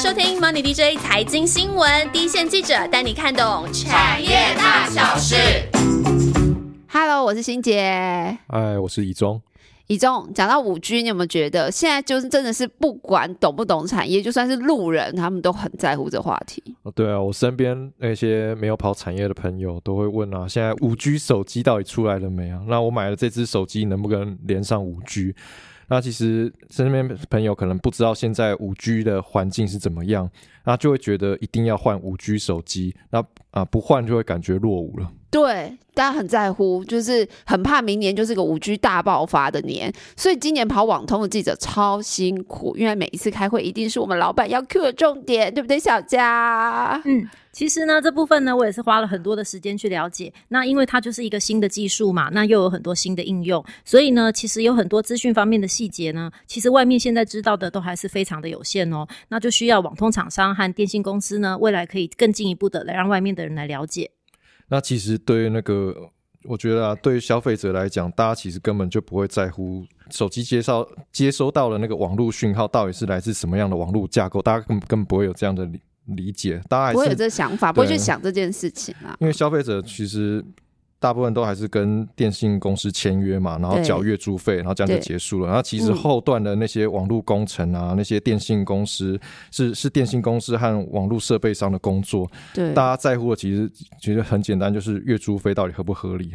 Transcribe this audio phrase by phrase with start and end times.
[0.00, 5.36] 收听 Money DJ 财经新闻，第一线记者带你看懂产业大小事。
[6.88, 7.78] Hello，我是欣杰。
[8.46, 9.42] 哎，我是以中。
[9.88, 16.62] 以中讲到五 G，你有没有觉得现在就是真的是不管懂不懂产业，就算是路人，他们都很在乎这话题。
[16.82, 22.58] 哦，对啊，我身边那些没有跑产业的朋友都会问啊，现在五 G 手机到底出来了没啊？
[22.66, 25.34] 那我买了这只手机能不能连上五 G？
[25.90, 30.30] 那其实身边朋友可能不知道现在五 G 的环境是怎么样，
[30.64, 35.10] 那就会觉得一定要换五 G 手机，那啊不换就会感觉落伍了。
[35.32, 47.00] 对，大家很在乎，就是很怕明年就是个五 G 大爆发的年，所以今年跑网通的记者超辛苦，因为每一次开会一定是我们老板要 Q 的重点，对不对，小佳？
[47.04, 50.32] 嗯，其实呢，这部分呢，我也是花了很多的时间去了解。
[50.48, 59.06] 那因为它就是一个新的技术嘛，那又有很多新的应用，所以呢，其实有很多资讯方面的细节呢，其实外面现在知道的都还是非常的有限哦。
[59.28, 64.10] 那就需要网通厂商和电信公司呢，未来可以更进一步的来让外面的人来了解。
[64.68, 65.94] 那其实对于那个，
[66.44, 75.80] 我觉得啊，对于消费者来讲，大家其实根本就不会在乎手机接收接收到的那个网络讯号到底是来自什么样的网络架构，大家根本根本不会有这样的理
[76.16, 79.16] 理理解，大家不会有还是这想法，不会去想这件事情啊。
[79.20, 80.44] 因为消费者其实
[80.98, 85.46] 大部分都还是跟电信公司签约嘛，然后缴月租费，然后这样就结束了。
[85.46, 89.18] 然后其实嗯后段的那些网络工程啊，那些电信公司
[89.50, 96.32] 是是电信公司和网络设备商的工作，对大家在乎的其实其实很简单，就是月租费到底合不合理。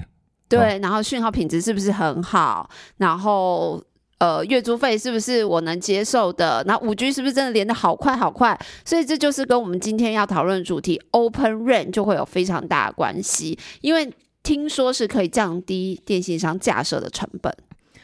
[0.48, 2.70] 对，然后讯号品质是不是很好？
[2.98, 3.84] 然后
[4.18, 6.64] 呃，月租费是不是我能接受的？
[6.66, 8.58] 那五 G 是不是真的连的好快好快？
[8.86, 17.54] 所以这就是跟我们今天要讨论的主题 Open RAN 就会有非常大的关系，因为听说是可以降低电信商架设的成本。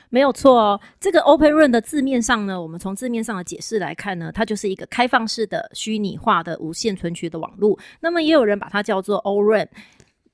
[0.09, 7.79] 没有错哦，这个 Open RAN 的字面上呢，我们从字面上的解释来看呢，它就是一个开放式的虚拟化的无线存取的网络。
[8.01, 9.65] 那么也有人把它叫做 O RAN。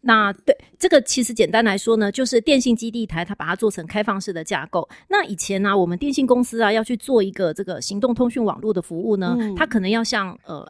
[0.08, 4.88] 那对这个其实简单来说呢，就是电信基地台它把它做成开放式的架构。
[5.10, 10.66] 那以前呢、我们电信公司啊要去做一个这个行动通讯网络的服务呢，嗯它可能要像呃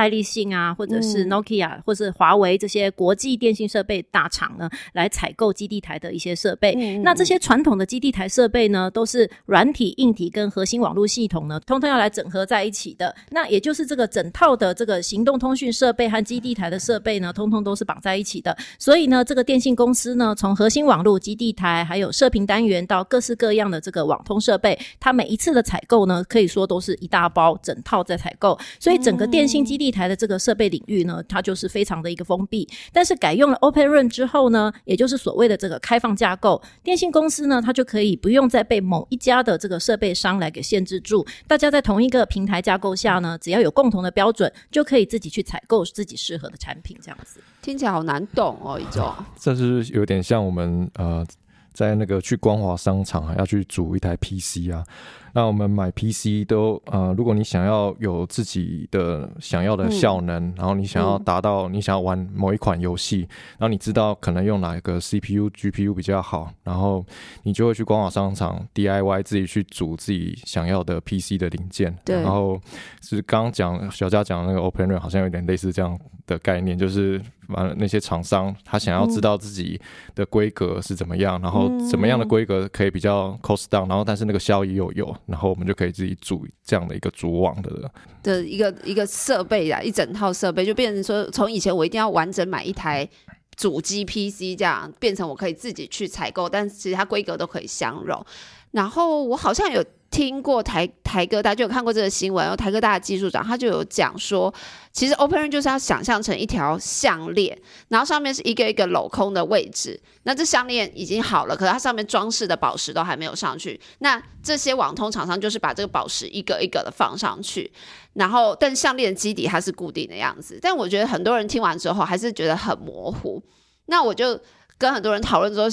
[0.00, 6.74] 爱爱立信啊，或者是嗯 Nokia、或是华为这些国际电信设备大厂呢，来采购基地台的一些设备。
[6.78, 13.14] 嗯那这些传统的基地台设备呢，都是软体、硬体跟核心网络系统呢，通通要来整合在一起的。
[13.30, 18.56] 那也就是这个整套的这个行动通讯设备和基地台的设备呢，通通都是绑在一起的。
[18.78, 28.58] 所以呢，这个电信公司呢，从核心网络、基地台，还有射频单元到各式各样的这个网通设备，它每一次的采购呢，可以说都是一大包整套在采购。
[28.78, 32.68] 所以整个电信基地台的这个设备领域呢，它就是非常的一个封闭。
[32.92, 47.40] 但是改用了 OpenRun 之后呢，也就是所谓的这个开放架构，电信公司呢，它就可以不用再被某一家的这个设备商来给限制住，大家在同一个平台架构下呢，只要有共同的标准，就可以自己去采购自己适合的产品，这样子。
[47.62, 49.12] 听起来好难懂哦，一种。
[49.38, 51.26] 这是有点像我们呃，
[51.72, 54.84] 在那个去光华商场啊，要去组一台 PC 啊。
[55.32, 61.24] 那我们买 PC 都呃，如果你想要有自己的想要的效能，然后你想要嗯。
[61.24, 63.20] 达到你想要玩某一款游戏，
[63.58, 67.04] 然后你知道可能用哪一个 CPU、GPU 比较好，然后
[67.44, 71.96] 你就会去官网商场 DIY 自己去组自己想要的 PC 的零件。
[72.04, 72.16] 对。
[72.22, 72.60] 然后
[73.02, 79.80] 是刚刚讲小佳讲的那个 Open RAN 好像有点类似这样的概念，就是完了那些厂商他想要知道自己
[80.14, 87.90] 的规格是怎么样，然后怎么样的规格可以比较 cost down，然后但是那个效益又有，然后我们就可以自己组这样的一个组网的
[88.22, 93.08] 的一个一个设备呀，一整套设备就变成说，从以前我一定要完整买一台
[93.56, 98.24] 主机 PC 这样，变成我可以自己去采购，但其他规格都可以相容。
[98.72, 104.52] 然后我好像有听过台台哥大就有看过这个新闻，然后台哥大的技术长他就有讲说，
[104.92, 107.56] 其实 Open RAN 就是要想象成一条项链，
[107.88, 110.00] 然后上面是一个一个镂空的位置。
[110.24, 113.80] 那这项链已经好了，可是它上面装饰的宝石都还没有上去。
[114.00, 117.70] 那这些网通厂商就是把这个宝石一个一个的放上去，
[118.14, 120.58] 然后但项链基底它是固定的样子。
[120.60, 123.40] 但我觉得很多人听完之后还是觉得很模糊。
[123.86, 124.40] 那我就
[124.80, 125.68] 跟很多人讨论之后，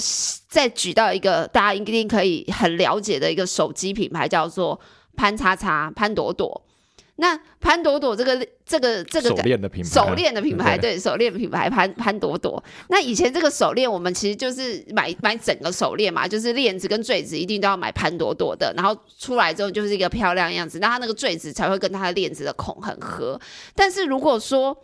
[0.48, 4.78] 再举到一个大家一定可以很了解的一个手机品牌，叫做
[5.16, 6.62] 潘叉叉、潘朵朵。
[7.20, 12.62] 那潘朵朵这个这个这个手链的品牌，手链的品牌，对对手链品牌潘潘朵朵。
[12.90, 23.40] 那以前这个手链，我们其实就是买买整个手链嘛，就是链子跟坠子一定都要买潘朵朵的，然后出来之后就是一个漂亮样子，那它那个坠子才会跟它的链子的孔很合。
[23.74, 24.76] 但是如果说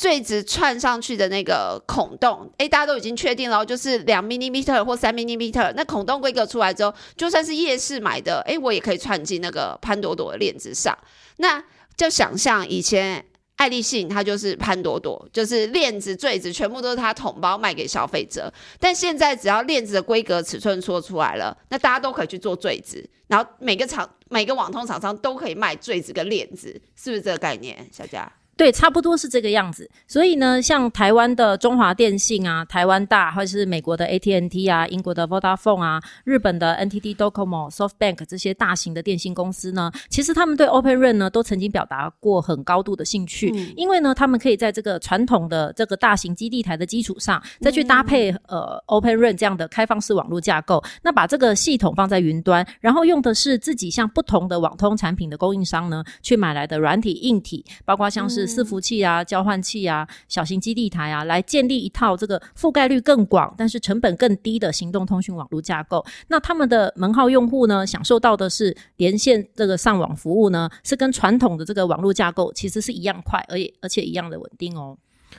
[0.00, 5.36] 坠子串上去的那个孔洞，诶，大家都已经确定了，就是两 m i l i m e t e r 或三 m i l i
[5.36, 10.96] m e t e r 那孔洞规格出来之后，就算是夜市买的，诶，我也可以串进那个潘朵朵的链子上。
[11.36, 11.62] 那
[11.96, 13.26] 就想象以前。
[13.56, 18.50] 爱立信它就是潘朵朵，就是链子、坠子全部都是它统包卖给消费者。
[18.78, 27.86] 但现在只要链子的规格尺寸说出来了，那大家都可以去做坠子，然后每个厂、每个网通厂商都可以卖坠子跟链子，是不是这个概念？
[27.92, 28.32] 小佳？
[28.60, 29.88] 对，差不多是这个样子。
[30.06, 43.48] 所以呢，像台湾的中华电信啊、台湾大，或者是美国的 AT&T 啊、英国的 Vodafone 啊、日本的 NTT Docomo、SoftBank 这些大型的电信公司呢，其实他们对 Open RAN 呢都曾经表达过很高度的兴趣，
[43.78, 66.04] 因为呢，他们可以在这个传统的这个大型基地台的基础上，再去搭配呃 Open RAN 这样的开放式网络架构，那把这个系统放在云端，然后用的是自己向不同的网通产品的供应商呢去买来的软体、硬体，包括像是伺服器啊、交换器啊、小型基地台啊，来建立一套这个覆盖率更广，但是成本更低的行动通讯网络架构。
[66.28, 74.98] 那他们的门号用户呢，享受到的是连线这个上网服务呢，是跟传统的这个网络架构其实是一样快，而且而且一样的稳定哦。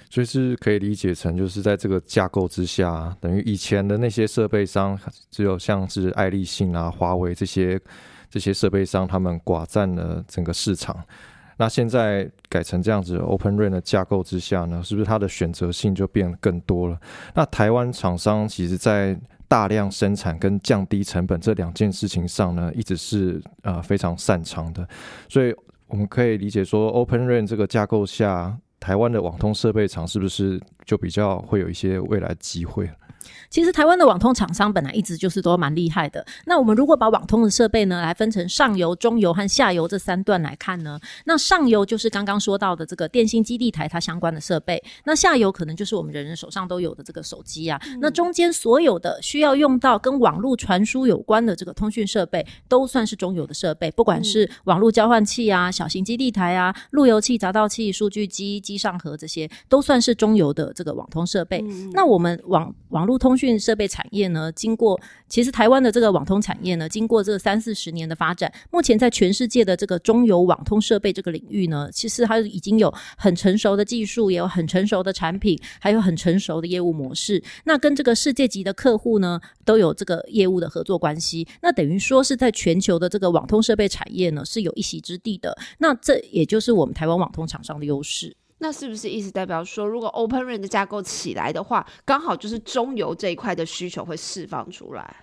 [0.09, 4.97] 所以是可以理解成，就是在这个架构之下，等于以前的那些设备商，
[5.29, 7.77] 只有像是爱立信啊、华为这些
[8.29, 10.95] 这些设备商，他们寡占了整个市场。
[11.61, 16.99] 那现在改成这样子 Open RAN 的架构之下呢，是不是它的选择性就变更多了？
[17.35, 19.15] 那台湾厂商其实，在
[19.47, 24.87] 大量生产跟降低成本这两件事情上呢，一直是呃非常擅长的。
[25.29, 25.53] 所以
[25.85, 32.89] 我们可以理解说，Open RAN 这个架构下，台湾的网通设备厂是不是就比较会有一些未来机会？
[33.49, 36.25] 其实台湾的网通厂商本来一直就是都蛮厉害的。
[36.45, 47.79] 那我们如果把网通的设备呢，来分成上游、中游和下游这三段来看呢，那上游就是刚刚说到的这个电信基地台它相关的设备，那下游可能就是我们人人手上都有的这个手机啊。
[47.99, 61.61] 那中间所有的需要用到跟网络传输有关的这个通讯设备，都算是中游的设备，不管是网络交换器啊、小型基地台啊、路由器、闸道器、数据机、机上盒这些，都算是中游的这个网通设备。
[61.93, 77.41] 那我们网网络通讯设备产业呢，经过其实台湾的这个网通产业呢，经过这三四十年的发展，目前在全世界的这个中游网通设备这个领域呢，其实它已经有很成熟的技术，也有很成熟的产品，还有很成熟的业务模式。
[77.65, 81.47] 那跟这个世界级的客户呢，都有这个业务的合作关系。
[81.61, 85.57] 那等于说是在全球的这个网通设备产业呢，是有一席之地的。
[85.77, 88.35] 那这也就是我们台湾网通厂商的优势。
[88.63, 95.15] 那是不是意思代表说，如果 Open RAN 的架构起来的话，刚好就是中游这一块的需求会释放出来？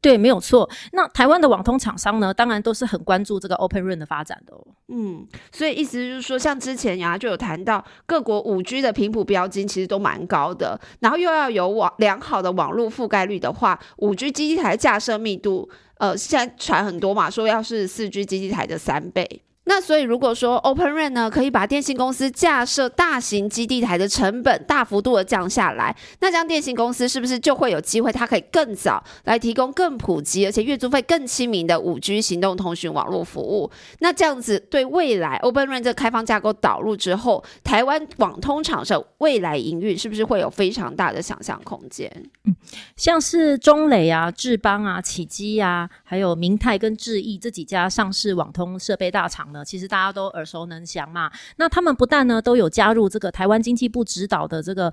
[0.00, 0.66] 对，没有错。
[0.92, 4.66] 那台湾的网通厂商呢，当然都是很关注这个 Open RAN 的发展的哦。
[4.88, 15.68] 嗯，所以意思就是说，像之前呀就有谈到，各国五 G 的频谱标金其实都蛮高的，然后又要有网良好的网络覆盖率的话，五 G 基地台架设密度，
[15.98, 19.42] 呃，现在传很多嘛，说要是四 G 基地台的三倍。
[19.68, 33.70] 那所以，如果说 Open RAN 呢，可以把电信公司架设大型基地台的成本大幅度的降下来，那这样电信公司是不是就会有机会，它可以更早来提供更普及而且月租费更亲民的五 G 行动通讯网络服务？
[33.98, 42.10] 那这样子对未来 Open RAN 这开放架构导入之后，台湾网通厂商未来营运是不是会有非常大的想象空间？
[42.44, 42.56] 嗯，
[42.96, 49.57] 像是中磊啊、智邦啊、启基啊，还有明泰跟智毅这几家上市网通设备大厂呢。
[49.64, 54.92] 其实大家都耳熟能详嘛，那他们不但呢都有加入这个台湾经济部指导的这个。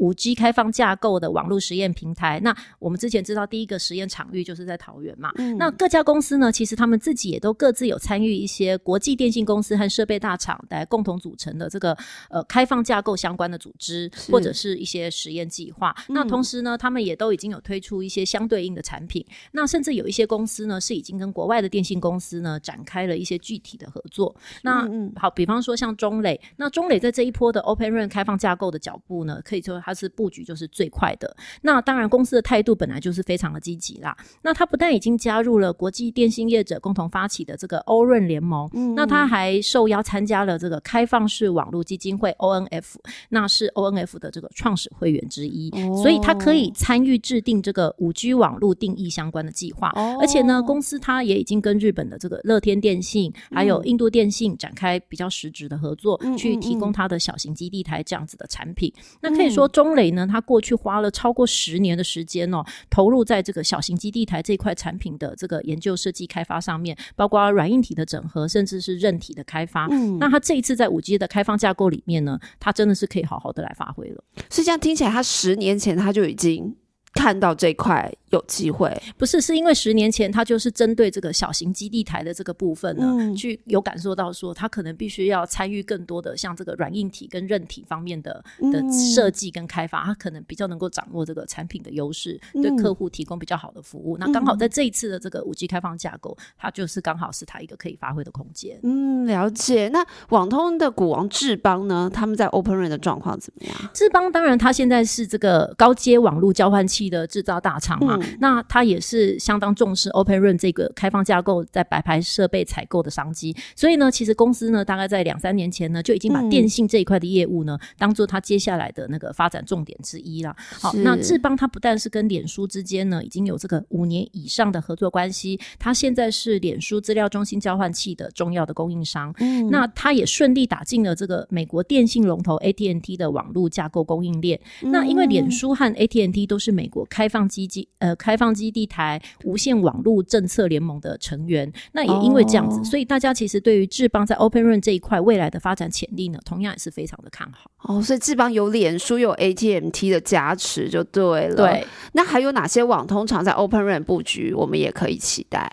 [0.00, 5.30] 五 G 开放架构的网络实验平台，那我们之前知道第一个实验场域就是在桃园嘛。
[5.58, 11.96] 那各家公司呢，其实他们自己也都各自有参与一些国际电信公司和设备大厂来共同组成的这个
[12.30, 15.94] 呃开放架构相关的组织，或者是一些实验计划。
[16.08, 19.22] 那同时呢，他们也都已经有推出一些相对应的产品。
[19.52, 24.34] 那甚至有一些公司呢，是已经跟国外的电信公司呢展开了一些具体的合作。
[24.62, 29.78] 那好，比方说像中磊，那中磊在这一波的 Open RAN 开放架构的脚步呢，可以说。
[29.89, 34.16] 它是布局就是最快的，那当然公司的态度本来就是非常的积极啦。
[34.42, 42.96] 那它不但已经加入了国际电信业者共同发起的这个欧润联盟，那它还受邀参加了这个开放式网络基金会 ONF，
[43.30, 45.70] 那是 ONF 的这个创始会员之一，
[46.02, 49.92] 所以它可以参与制定这个五 G 网络定义相关的计划。
[50.20, 58.92] 而且呢，公司它也已经跟日本的这个乐天电信还有印度电信展开比较实质的合作，去提供它的小型基地台这样子的产品。
[59.20, 59.60] 那可以说。
[59.70, 69.86] 中磊呢，他过去花了超过十年的时间哦，投入在这个小型基地台这块产品的这个研究、设计、开发上面，包括软硬体的整合，甚至是韧体的开发。
[69.90, 74.24] 嗯，那他这一次在五 G 的开放架构里面呢，他真的是可以好好的来发挥了。
[74.50, 76.74] 是这样听起来，他十年前他就已经
[77.14, 78.90] 看到这块有机会？
[79.18, 88.32] 不是，是因为十年前他就是针对这个小型基地台的这个部分呢，嗯去有感受到说，他可能必须要参与更多的像这个软硬体跟韧体方面的
[88.72, 94.16] 的嗯设计跟开发，他可能比较能够掌握这个产品的优势，对嗯客户提供比较好的服务。
[94.18, 98.78] 那刚好在这一次的这个五 G 开放架构，它就是刚好是它一个可以发挥的空间。
[98.82, 99.88] 嗯，了解。
[99.88, 102.10] 那网通的股王智邦呢？
[102.12, 103.90] 他们在 Open RAN 的状况怎么样？
[103.92, 113.54] 智邦当然，它现在是这个高阶网络交换器的制造大厂嘛，嗯那它也是相当重视 Open Run 这个开放架构在白牌设备采购的商机。
[113.76, 120.54] 所以呢，其实公司呢，大概在两三年前呢，就已经把嗯电信这一块的业务呢，当做它接下来的那个发展重点之一了。
[120.58, 129.32] 好，那智邦它不但是跟脸书之间呢，已经有这个五年以上的合作关系，它现在是脸书资料中心交换器的重要的供应商。
[129.38, 134.58] 嗯那它也顺利打进了这个美国电信龙头 AT&T 的网络架构供应链。
[134.80, 147.70] 那因为脸书和 AT&T 都是美国开放基金呃开放基地台无线网络政策联盟的成员，那也因为这样子，哦所以大家其实对于智邦在 Open Run 这一块未来的发展潜力呢，同样也是非常的看好。
[147.84, 151.54] 哦，所以智邦有脸书有 ATMT 的加持就对了。
[151.56, 155.72] 对，，那还有哪些网通常在 Open Run 布局，我们也可以期待？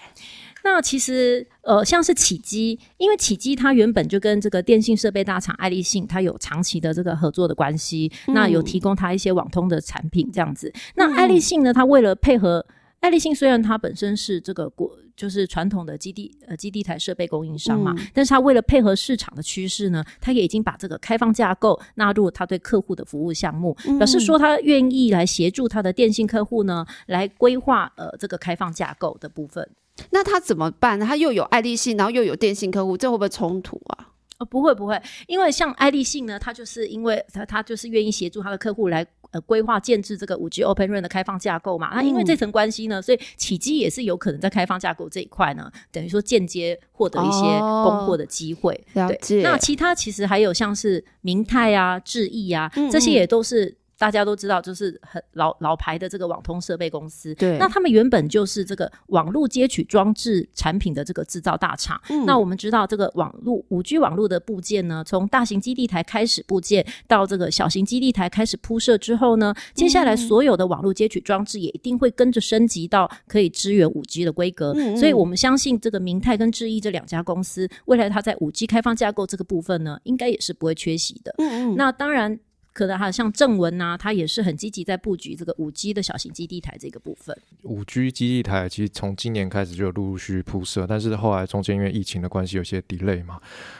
[0.69, 10.71] 那其实呃，像是启基，因为启基它原本就跟这个电信设备大厂爱立信，它有长期的这个合作的关系，那有提供它一些网通的产品这样子。
[10.95, 12.65] 那爱立信呢，它为了配合。
[12.99, 29.69] 爱立信虽然它本身是这个国就是传统的基地呃基地台设备供应商嘛，但是它为了配合市场的趋势呢，它也已经把这个开放架构纳入它对客户的服务项目，表示说它愿意来协助它的电信客户呢，来规划呃这个开放架构的部分。
[30.11, 30.99] 那他怎么办？
[30.99, 34.09] 他又有爱立信，然后又有电信客户，这会不会冲突啊？
[34.39, 41.89] 哦，不会不会，因为像爱立信呢，它就是因为它它就是愿意协助它的客户来呃规划建制这个五 G Open RAN 的开放架构嘛。
[41.95, 48.79] 那因为这层关系呢，所以启基也是有可能在开放架构这一块呢，等于说间接获得一些哦供货的机会。
[48.93, 53.75] 对了解那其他其实还有像是明泰啊、智毅啊，嗯这些也都是。
[53.97, 57.33] 大家都知道，就是很老老牌的这个网通设备公司。
[57.35, 61.99] 对那他们原本就是这个网络接取装置产品的这个制造大厂。
[62.09, 74.73] 嗯那我们知道，这个网络五 G 网络的部件呢，从大型基地台开始部件，到这个小型基地台开始铺设之后呢，接下来嗯所有的网络接取装置也一定会跟着升级到可以支援五 G 的规格。
[74.73, 81.33] 嗯嗯所以我们相信，这个明泰跟智毅这两家公司，未来它在五 G 开放架构这个部分呢，应该也是不会缺席的。
[81.39, 82.39] 嗯嗯，那当然。
[82.77, 87.35] 可能还有像正文呐、他也是很积极在布局这个五 G 的小型基地台这个部分。
[87.63, 93.39] 五 G 基地台其实从今年开始就陆陆续续铺设，但是后来中间因为疫情的关系有些 delay 嘛。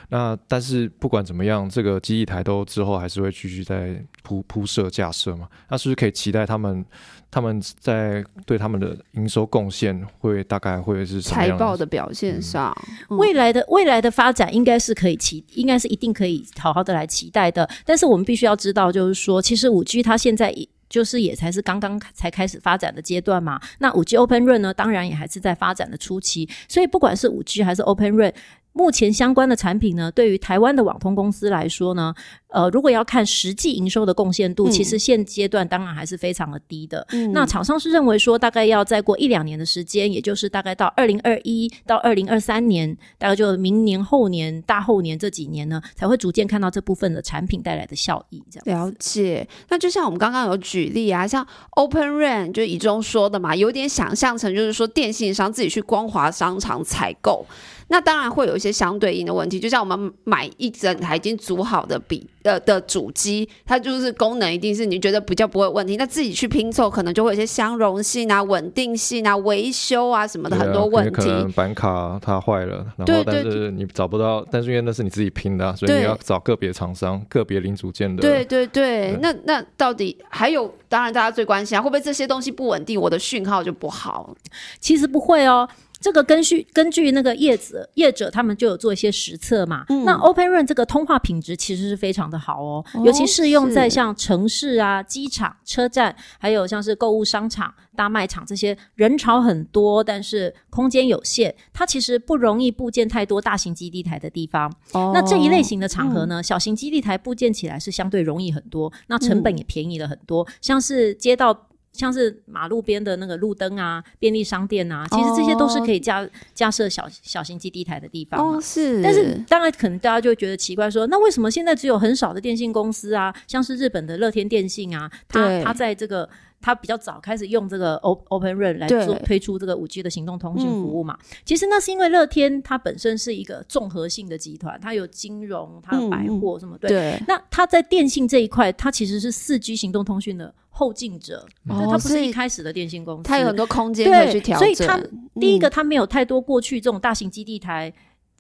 [0.10, 5.48] 那但是不管怎么样，这个基地台都之后还是会继续在铺铺设架设嘛。
[5.70, 6.84] 那是不是可以期待他们
[7.30, 12.74] 他们在对他们的营收贡献会大概会是财报的表现上，
[13.10, 17.70] 嗯未来的未来的发展应该是可以期，应该是一定可以好好的来期待的。
[17.86, 20.68] 但是我们必须要知道，就是说，其实五 G 它现在也。
[20.90, 23.60] 就是也才是刚刚才开始发展的阶段嘛。
[23.80, 26.48] 那五 G Open Run 呢，当然也还是在发展的初期。
[26.70, 28.32] 所以不管是五 G 还是 Open Run
[28.78, 32.14] 目前相关的产品呢，对于台湾的网通公司来说呢，
[32.50, 37.06] 呃，如果要看实际营收的贡献度，嗯其实现阶段当然还是非常的低的。
[37.10, 48.44] 嗯那厂商是认为说，大概要再过一两年的时间，也就是大概到二零二一到二零二三年，大概就明年、后年、大后年这几年呢，才会逐渐看到这部分的产品带来的效益。
[48.52, 57.46] 这样了解，那就像我们刚刚有举例啊，像 Open RAN 就以中说的嘛，有点想象成就是说电信商自己去光华商场采购，
[57.90, 71.12] 那当然会有一些相对应的问题，就像我们买一整台已经组好的笔的的主机，它就是功能一定是你觉得比较不会有问题，那自己去拼凑可能就会有一些相容性啊、稳定性啊、维修啊什么的很多问题。
[71.12, 78.22] 可能板卡它坏了，然对后但是你找不到，但是因为那是你自己拼的啊、所以你要找个别厂商、个别零组件的。
[78.22, 84.36] 对对对对，那那到底还有，当然大家最关心啊，会不会这些东西不稳定，我的讯号就不好？
[84.80, 85.68] 其实不会哦。
[86.00, 90.06] 这个根据根据那个业者业者他们就有做一些实测嘛，嗯。
[90.06, 104.72] 那 Open RAN 这个通话品质其实是非常的好哦，哦尤其适用在像城市啊、机场、车站，还有像是购物商场、大卖场这些人潮很多，但是空间有限，它其实不容易部件太多大型基地台的地方。
[104.94, 110.48] 哦那这一类型的场合呢，小型基地台部件起来是相对容易很多，那成本也便宜了很多。
[110.62, 111.67] 像是接到
[111.98, 118.58] 像是马路边的那个路灯啊、便利商店啊，其实这些都是可以架架设小小型基地台的地方嘛。
[118.58, 131.18] 哦，是，但是当然，可能大家就会觉得奇怪说那为什么现在只有很少的电信公司啊，像是日本的乐天电信啊，它它在这个它比较早开始用这个 O- Open Run 来做推出这个五 G 的行动通讯服务嘛？
[131.46, 136.90] 其实那是因为乐天它本身是一个综合性的集团，它有金融，它有百货什么对。
[136.90, 143.24] 对，那它在电信这一块，它其实是四 G 行动通讯的后进者，但它不是一开始的电信公司。
[143.24, 144.76] 它有很多空间可以去，调整。
[144.76, 145.02] 所以它
[145.40, 147.92] 第一个，嗯它没有太多过去这种大型基地台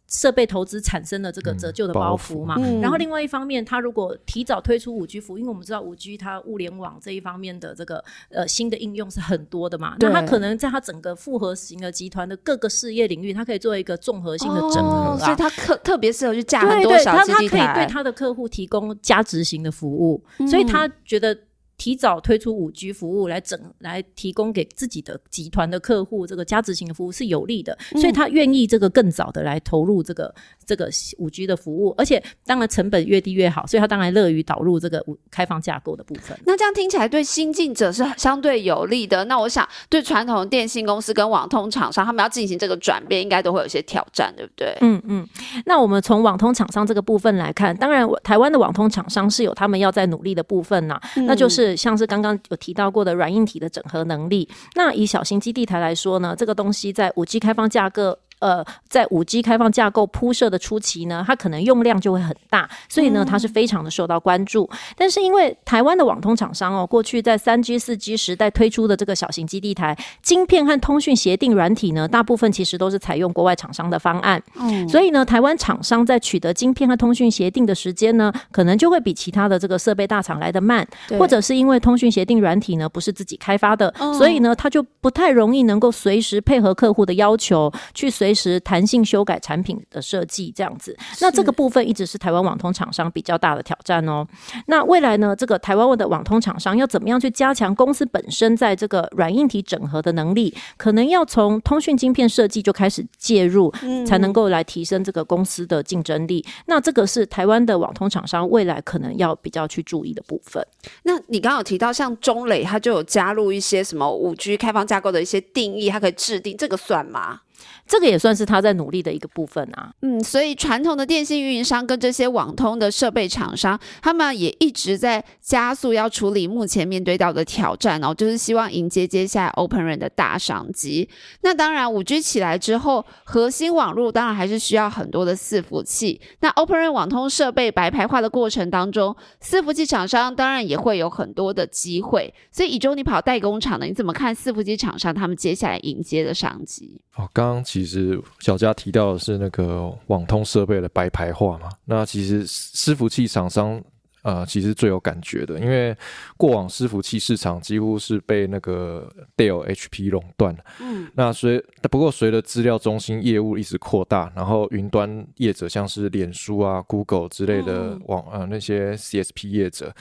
[0.09, 2.55] 设备投资产生的这个嗯折旧的包包袱嘛。
[2.59, 15.15] 嗯然后另外一方面，它如果提早推出五 G 服务，因为我们知道五 G 它物联网这一方面的这个呃新的应用是很多的嘛，那对它可能在它整个复合型的集团的各个事业领域，它可以做一个综合性的整合啊。
[15.15, 17.49] 哦所以它特特别适合去架很多小可以。
[17.49, 21.37] 对它的客户提供加值型的服务，嗯所以他觉得
[21.77, 30.33] 提早推出五 G 服务来整来提供给自己的集团的客户这个加值型的服务是有利的，嗯所以他愿意这个更早的来投入这个
[30.67, 36.37] 这个五 G 的服务，而且当然成本越低越好，所以他当然乐于导入这个五开放架构的部分。
[36.45, 39.23] 那这样听起来对新进者是相对有利的。
[39.25, 44.77] 那我想对传统的电信公司跟网通厂商，他们要进行这个转变，应该都会有一些挑战，对不对？
[44.81, 45.25] 嗯嗯，
[45.65, 54.47] 那我们从网通厂商这个部分来看，当然台湾的网通厂商是有他们要在努力的部分呐、那就是像是刚刚有提到过的软硬体的整合能力。
[54.75, 58.17] 那以小型基地台来说呢，这个东西在五 G 开放架构。
[58.39, 64.69] 呃，在五 G 开放架构铺设的初期呢，它可能用量就会很大，所以呢，它是非常的受到关注。
[64.95, 74.41] 但是因为台湾的网通厂商哦，过去在三 G、四 G 时代推出的这个小型基地台晶片和通讯协定软体呢，大部分其实都是采用国外厂商的方案。
[74.87, 90.97] 所以呢，台湾厂商在取得晶片和通讯协定的时间呢，可能就会比其他的这个设备大厂来的慢，或者是因为通讯协定软体呢不是自己开发的，哦所以呢，它就不太容易能够随时配合客户的要求，去随时弹性修改产品的设计这样子。
[91.21, 94.25] 那这个部分一直是台湾网通厂商比较大的挑战哦。
[94.67, 100.53] 那未来呢，这个台湾的网通厂商要怎么样去加强公司本身在这个软硬体整合的能力？
[100.77, 103.71] 可能要从通讯晶片设计就开始介入，
[104.05, 106.45] 才能够来提升这个公司的竞争力。
[106.65, 110.65] 那这个是台湾的网通厂商未来可能要比较去注意的部分。
[111.03, 117.41] 那你刚刚有提到，像中磊，他就有加入一些什么五 G 开放架构的一些定义，它可以制定，这个算吗？
[117.85, 119.91] 这个也算是他在努力的一个部分啊。
[120.01, 131.09] 嗯，所以传统的电信运营商跟这些网通的设备厂商，他们也一直在加速要处理目前面对到的挑战哦，就是希望迎接接下来 Open RAN 的大商机。
[131.41, 136.19] 那当然，五 G 起来之后，核心网络当然还是需要很多的伺服器。
[136.39, 142.33] 那 Open RAN 网通设备白牌化的过程当中，伺服器厂商当然也会有很多的机会。
[142.51, 146.99] 所以以中你跑代工厂的，你怎么看伺服器厂商他们接下来迎接的商机？
[147.15, 153.83] 哦，刚刚其实小佳提到的是那个网通设备的白牌化嘛，那其实伺服器厂商。
[154.23, 155.95] 呃，其实最有感觉的，因为
[156.35, 160.59] 过往伺服器市场几乎是被那个 Dell、HP 垄断了。
[160.81, 169.95] 嗯，那随不过随着资料中心业务一直扩大，然后云端业者像是脸书啊、Google 之类的嗯网、呃那些 CSP 业者，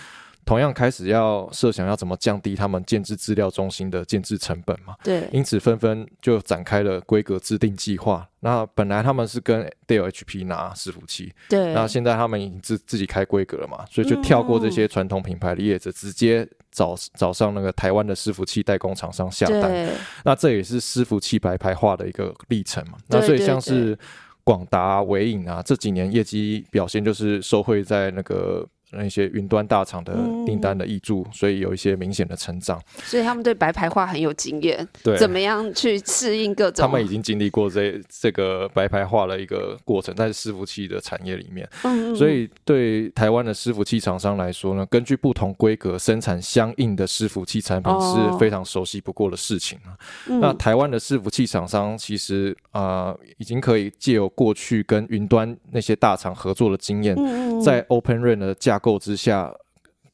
[0.46, 4.94] 同样开始要设想要怎么降低他们建制资料中心的建制成本嘛。
[5.02, 8.26] 对，因此纷纷就展开了规格制定计划。
[8.40, 19.62] 那本来他们是跟 Dell HP 拿伺服器，对，那现在他们已经自自己开规格了嘛，所以就跳过这些传统品牌的业者，直接找找上那个台湾的伺服器代工厂商下单。
[19.62, 19.88] 对，
[20.24, 22.96] 那这也是伺服器白牌化的一个历程嘛。
[23.08, 23.98] 那所以像是
[24.44, 28.64] 广达、啊、伟影啊，这几年业绩表现就是受惠在那个。
[28.96, 32.80] 那些云端大厂的嗯订单的挹注，所以有一些明显的成长。
[33.04, 36.86] 所以他们对白牌化很有经验，对，怎么样去适应各种？
[36.86, 49.96] 他们已经经历过这这个白牌化的一个过程，在伺服器的产业里面，嗯，嗯所以对台湾的伺服器厂商来说呢，根据不同规格生产相应的伺服器产品哦是非常熟悉不过的事情了。
[50.28, 57.16] 嗯那台湾的伺服器厂商其实啊、呃已经可以借由过去跟云端那些大厂合作的经验，
[57.60, 59.52] 在 Open RAN 的架构之下。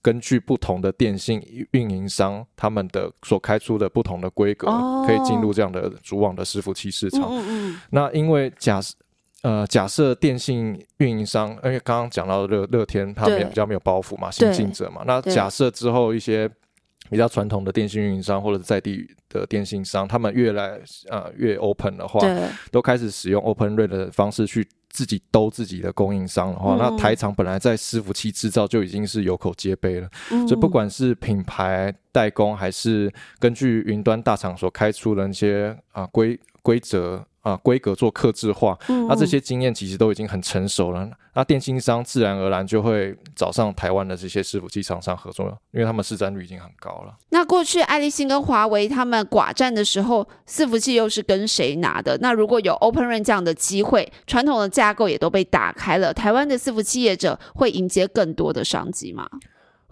[0.04, 7.22] 根据不同的电信运营商，他们的所开出的不同的规格，哦可以进入这样的主网的伺服器市场。
[7.30, 8.96] 嗯嗯那因为假设
[9.42, 15.04] 呃，假设电信运营商，因为刚刚讲到乐乐天，他们也比较没有包袱嘛，新进者嘛。
[15.06, 16.50] 那假设之后一些
[17.12, 22.20] 比较传统的电信运营商或者是在地的电信商，他们越来呃越 open 的话，
[22.70, 30.08] 都开始使用 Open rate 的方式去自己兜自己的供应商的话，嗯那台厂本来在伺服器制造就已经是有口皆碑了。
[30.30, 41.08] 嗯所以不管是品牌代工，还是根据云端大厂所开出的那些啊规规则啊规格做克制化，嗯那这些经验其实都已经很成熟了。
[41.34, 47.14] 那电信商自然而然就会找上台湾的这些伺服器厂商合作，因为他们市占率已经很高了。
[47.30, 52.18] 那过去爱立信跟华为他们寡占的时候，伺服器又是跟谁拿的？
[52.20, 59.26] 那如果有 Open RAN 这样的机会，传统的架构也都被打开了，台湾的伺服器业者会迎接更多的商机吗？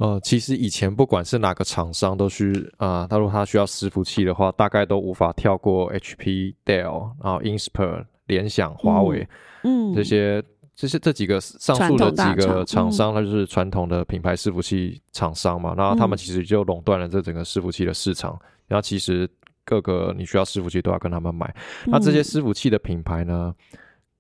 [0.01, 9.29] 呃，其实以前不管是哪个厂商都需啊，他、如果他需要伺服器的话，大概都无法跳过 HP、Dell，然后 Inspur、联想、华为、
[9.63, 10.43] 嗯，这些。
[10.77, 18.41] 这些这几个上述的几个厂厂商，它就是传统的品牌伺服器厂商嘛，然后他们嗯其实就垄断了这整个伺服器的市场。
[18.67, 19.29] 然后其实
[19.63, 21.55] 各个你需要伺服器都要跟他们买。
[21.85, 23.55] 那这些嗯伺服器的品牌呢，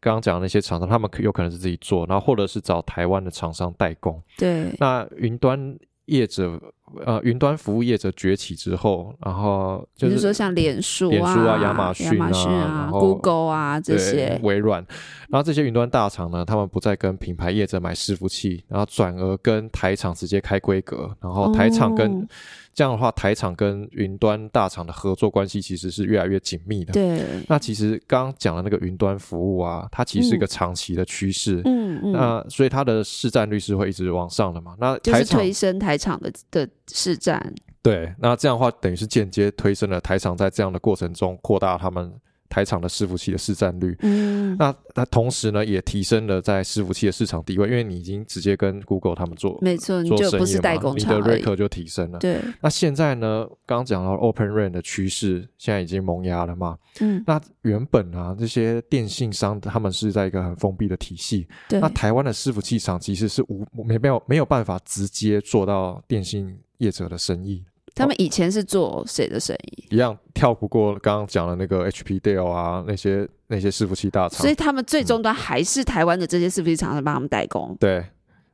[0.00, 4.20] 刚刚讲的那些厂商，他们可有可能是自己做，然后或者是找台湾的厂商代工。
[4.38, 6.60] 对，那云端业者，
[7.04, 14.84] 呃，云端服务业者崛起之后，然后就就是是说像脸书脸书啊亚亚马逊啊 Google 啊这些，微软，
[15.28, 22.26] 然后这些云端大厂呢，他们不再跟品牌业者买伺服器，然后转而跟台厂直接开规格，然后台厂跟、哦
[22.72, 26.92] 这样的话，台厂跟云端大厂的合作关系其实是越来越紧密的。
[26.92, 31.60] 对，那其实刚刚讲的那个云端服务啊，它其实是一个长期的趋势。
[31.64, 34.76] 嗯嗯，那所以它的市占率是会一直往上的嘛？
[34.78, 42.12] 那就是推升台厂的的市占，对，那这样的话等于是间接推升了台厂在这样的过程中扩大他们
[42.50, 43.96] 台厂的伺服器的市占率。
[44.00, 52.18] 嗯，那那同时呢，也提升了在伺服器的市场地位，因为你已经直接跟 Google 他们做没错，你做就不是代工你的厂而已，REC 就提升了。
[52.18, 56.76] 对，那现在呢，刚刚讲到 Open RAN 的趋势，现在已经萌芽了嘛？
[57.00, 61.80] 嗯，那原本啊，这些电信商他们是在一个很封闭的体系，对。
[61.80, 69.86] 那，台湾的伺服器厂其实是无没没有没有办法直接做到电信业者的生意，他们以前是做谁的生意？
[69.90, 77.76] 一样跳不过刚刚讲的那个 HP、Dell 啊那些那些伺服器大厂所以，他们最终端还是台湾的这些伺服器厂商帮他们代工。
[77.80, 78.04] 对。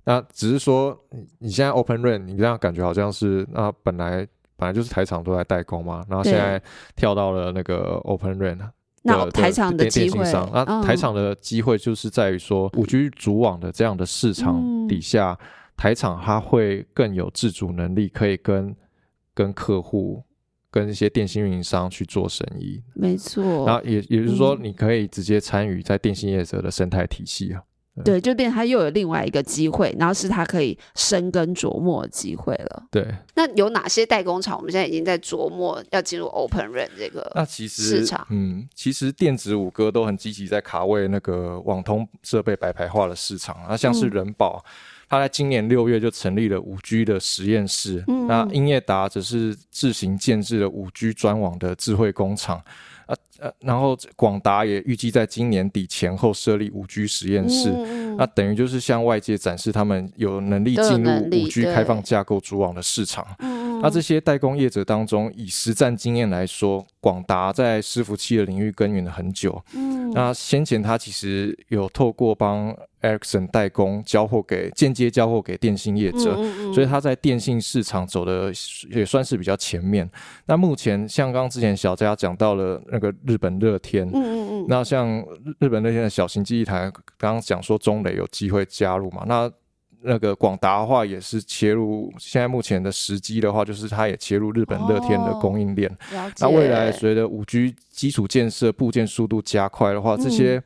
[0.09, 4.25] 那只是说，你你现在 Open RAN，你这样感觉好像是那本来
[4.57, 6.63] 本来就是台厂都在代工嘛，然后现在
[6.95, 8.57] 跳到了那个 Open RAN，
[9.03, 15.37] 那的台厂的电机会商，那、嗯台厂的机会就是在于说，五 G 主网的这样的市场嗯底下，
[15.77, 18.73] 台厂它会更有自主能力，可以跟
[19.37, 20.25] 跟客户、
[20.71, 22.83] 跟一些电信运营商去做生意。
[22.95, 27.63] 没错，然后也也就是说，嗯你可以直接参与在电信业者的生态体系啊。
[28.05, 32.87] 对，就变成他又有另外一个机会，然后是他可以深耕琢磨的机会了。
[32.91, 34.55] 对，那有哪些代工厂？
[34.59, 43.57] 我们现在已经在琢磨要进入 Open RAN 这个那其实市场嗯，其实电子五哥都很积极在卡位那个网通设备白牌化的市场。
[43.67, 44.63] 那像是嗯人保，
[45.09, 48.03] 它在今年六月就成立了五 G 的实验室。
[48.09, 52.61] 嗯那英业达则是自行建制了五 G 专网的智慧工厂。
[53.07, 57.71] 啊呃，然后广达也预计在今年底前后设立五 G 实验室。
[57.71, 63.25] 嗯那等于就是向外界展示他们有能力进入五 G 开放架构主网的市场。
[63.39, 69.63] 嗯那这些代工业者当中，以实战经验来说，广达在伺服器的领域耕耘了很久。
[69.75, 78.51] 嗯那先前他其实有透过帮 Ericsson 代工交货给间接交货给电信业者，嗯所以他在电信市场走的
[78.91, 80.09] 也算是比较前面。
[80.47, 85.07] 那目前像刚刚之前小佳讲到了那个日本乐天，嗯嗯嗯，那像
[85.45, 89.51] 日日本乐天的小型记忆台，刚刚讲说中磊有机会加入嘛，那。
[90.07, 95.91] 那个广达的话也是切入，现在目前的时机的话，就是它也切入日本乐天的供应链。
[96.39, 100.63] 那未来随着五 G 基础建设部件速度加快的话，这些、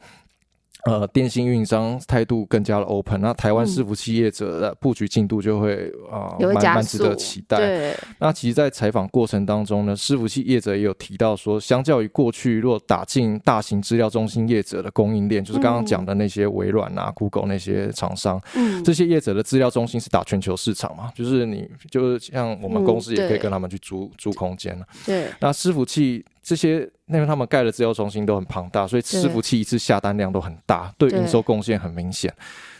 [0.84, 3.70] 呃电信运营商态度更加的 open，那台湾嗯。
[3.70, 7.56] 伺服器业者的布局进度就会啊、蛮蛮值得速期待。
[7.56, 24.86] 对，那其实，在采访过程当中呢，伺服器业者也有提到说，相较于过去若打进大型资料中心业者的供应链，就是刚刚讲的那些微软啊、Google 那些厂商，嗯，这些业者的资料中心是打全球市场嘛，就是你就是像我们嗯公司也可以跟他们去租、租空间了。
[25.06, 31.18] 对，那伺服器这些，那边他们盖的资料中心都很庞大，所以伺服器一次下单量都很大，对对。
[31.18, 32.32] 营收贡献很明显。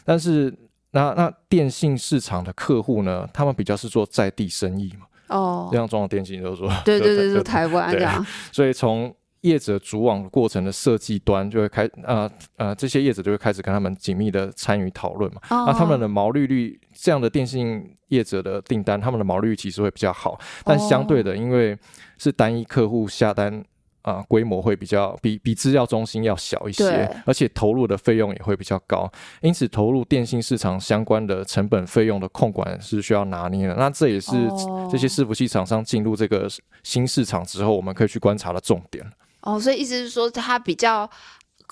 [0.04, 0.52] 但是，
[0.92, 5.68] 那那电信市场的客户呢，他们比较是做在地生意嘛，哦。
[5.70, 15.40] 这，样中国电信都说，对对对， 就就台湾这样，所以从业者主网过程的设计端就会开，呃呃，这些业者就会开始跟他们紧密的参与讨论嘛。
[15.48, 21.78] 哦那他们的毛利率，这样的电信业者的订单，他们的毛利率其实会比较好，但相对的，因为
[22.18, 23.64] 是单一客户下单
[24.02, 29.10] 啊、规模会比较比比资料中心要小一对些，而且投入的费用也会比较高，
[29.42, 33.74] 因此投入电信市场相关的成本费用的控管是需要拿捏的。
[33.74, 36.48] 那这也是哦这些伺服器厂商进入这个
[36.82, 39.04] 新市场之后，我们可以去观察的重点。
[39.42, 41.10] 哦，所以意思是说它比较。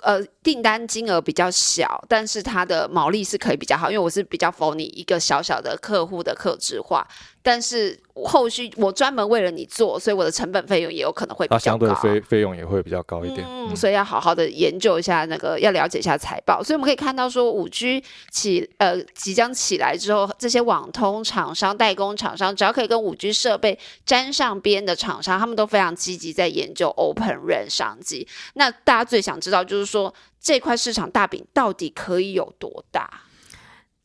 [0.05, 7.05] 呃，订单金额比较小，但是它的毛利是可以比较好，因为我是比较否你一个小小的客户的客制化，
[7.43, 11.79] 但是后续我专门为了你做，所以我的成本费用也有可能会比它较高。
[11.79, 13.47] 相对的费费用也会比较高一点。
[13.49, 16.63] 嗯，所以要好好的研究一下那个，要了解一下财报。
[16.63, 28.27] 所以我们可以看到说，五 G 起呃即将起来之后，这些网通厂商、代工厂商，只要可以跟五 G 设备沾上边的厂商，他们都非常积极在研究 Open RAN 商机。
[28.55, 33.23] 那大家最想知道就是说，这块市场大饼到底可以有多大？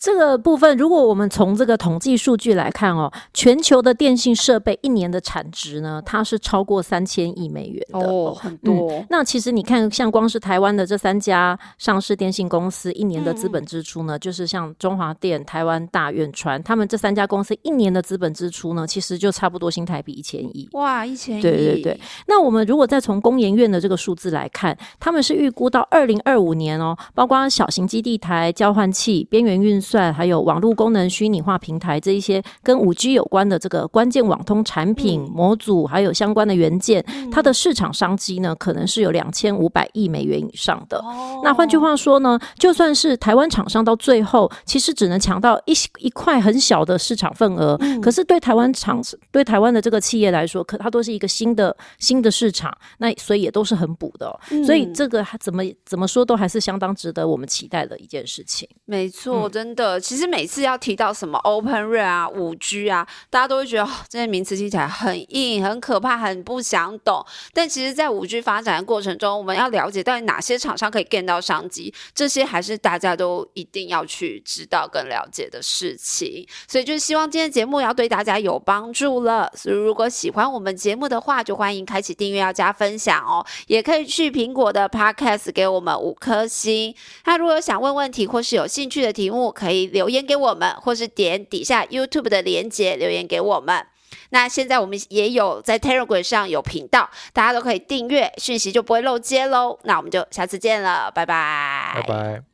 [0.04, 8.00] 这个部分，如果我们从这个统计数据来看哦，全球的电信设备一年的产值呢，它是超过三千亿美元的。
[8.00, 9.02] 哦，很多。
[9.10, 20.68] 那其实你看，像光是台湾的这三家上市电信公司一年的资本支出呢，就是像中华电、台湾大、远传，他们这三家公司一年的资本支出呢，其实就差不多新台币一千亿。
[20.74, 21.42] 哇，一千亿！
[21.42, 35.32] 对对对，那我们如果再从工研院的这个数字来看，他们是预估到二零二五年哦，包括小型基地台、交换器、边缘运算，还有网络功能虚拟化平台这一些跟五 G 有关的这个关键网通产品、嗯。
[35.34, 40.98] 模组，还有相关的元件，它的市场商机呢，可能是有两千五百亿美元以上的。
[41.00, 41.42] 哦。
[41.44, 48.00] 那换句话说呢，就算是台湾厂商到最后，其实只能抢到一一块很小的市场份额，嗯。
[48.02, 49.02] 可是对台湾厂
[49.32, 58.68] 对台湾的这个企业来说，可它都是一个新的新的市场，那所以也都是很补的所以这个还怎么怎么说都还是相当值得我们期待的一件事情。
[58.86, 60.00] 没错，嗯的。
[60.00, 67.26] 其实每次要提到什么 Open RAN 啊、五 G 啊，大家都会觉得、哦、这些名词听起来很硬、很可怕、很不想懂。
[67.54, 76.48] 但其实，在五 G 发展的过程中，我们要了解到底哪些厂商可以 get 到商机，这些还是大家都一定要去知道跟了解的事情。
[76.68, 79.52] 所以，就希望今天节目要对大家有帮助了。
[79.56, 83.46] 所以，如果喜欢我们节目的话，就欢迎开启订阅，要加分享哦。
[83.68, 86.94] 也可以去苹果的 Podcast 给我们五颗星。
[87.26, 93.86] 那如果有想问问题或是有兴趣的题目，可以留言给我们，或是点底下 YouTube 的连接留言给我们。
[94.30, 99.80] 那现在我们也有在 Telegram 上有频道，大家都可以订阅，讯息就不会漏接喽。
[99.84, 102.53] 那我们就下次见了，拜拜，拜拜。